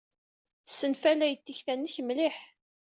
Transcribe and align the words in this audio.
Ssenfalay-d 0.65 1.41
tikta-nnek 1.45 1.95
mliḥ. 2.07 2.37